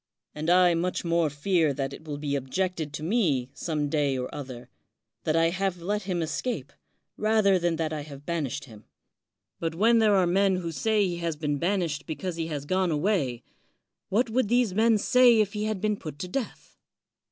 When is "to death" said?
16.17-16.79